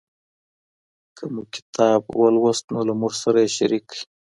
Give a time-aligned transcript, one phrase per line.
[1.15, 4.03] که مو کتاب ولوست نو له موږ سره یې شریک کړئ.